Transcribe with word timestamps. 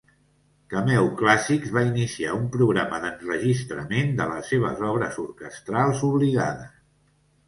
Cameo 0.73 1.01
Classics 1.17 1.73
va 1.75 1.83
iniciar 1.89 2.31
un 2.37 2.47
programa 2.55 2.99
d'enregistrament 3.03 4.09
de 4.21 4.27
les 4.31 4.49
seves 4.53 4.81
obres 4.87 5.21
orquestrals 5.25 6.03
oblidades. 6.09 6.73